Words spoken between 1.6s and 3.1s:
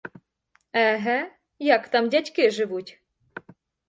як там дядьки живуть!